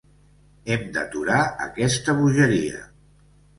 [0.75, 2.83] Hem d’aturar aquesta bogeria.